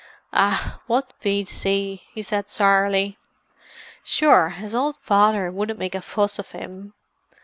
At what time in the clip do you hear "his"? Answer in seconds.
4.49-4.73